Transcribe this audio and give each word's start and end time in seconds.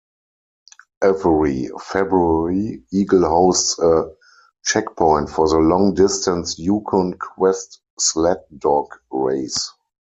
Every 1.03 1.69
February, 1.79 2.83
Eagle 2.91 3.29
hosts 3.29 3.77
a 3.77 4.15
checkpoint 4.65 5.29
for 5.29 5.47
the 5.47 5.59
long-distance 5.59 6.57
Yukon 6.57 7.19
Quest 7.19 7.81
sled 7.99 8.43
dog 8.57 8.95
race. 9.11 9.73